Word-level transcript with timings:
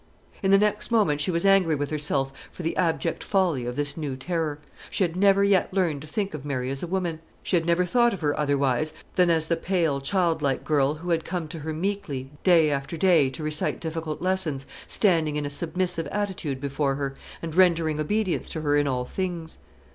In 0.41 0.49
the 0.49 0.57
next 0.57 0.89
moment 0.89 1.21
she 1.21 1.29
was 1.29 1.45
angry 1.45 1.75
with 1.75 1.91
herself 1.91 2.33
for 2.49 2.63
the 2.63 2.75
abject 2.75 3.23
folly 3.23 3.67
of 3.67 3.75
this 3.75 3.95
new 3.95 4.15
terror. 4.17 4.57
She 4.89 5.03
had 5.03 5.15
never 5.15 5.43
yet 5.43 5.71
learned 5.71 6.01
to 6.01 6.07
think 6.07 6.33
of 6.33 6.43
Mary 6.43 6.71
as 6.71 6.81
a 6.81 6.87
woman. 6.87 7.19
She 7.43 7.55
had 7.55 7.67
never 7.67 7.85
thought 7.85 8.11
of 8.11 8.21
her 8.21 8.35
otherwise 8.39 8.95
than 9.15 9.29
as 9.29 9.45
the 9.45 9.55
pale 9.55 10.01
childlike 10.01 10.63
girl 10.65 10.95
who 10.95 11.11
had 11.11 11.23
come 11.23 11.47
to 11.49 11.59
her 11.59 11.71
meekly, 11.71 12.31
day 12.43 12.71
after 12.71 12.97
day, 12.97 13.29
to 13.29 13.43
recite 13.43 13.79
difficult 13.79 14.23
lessons, 14.23 14.65
standing 14.87 15.35
in 15.35 15.45
a 15.45 15.51
submissive 15.51 16.07
attitude 16.07 16.59
before 16.59 16.95
her, 16.95 17.13
and 17.43 17.53
rendering 17.53 17.99
obedience 17.99 18.49
to 18.49 18.61
her 18.61 18.75
in 18.77 18.87
all 18.87 19.05
things. 19.05 19.59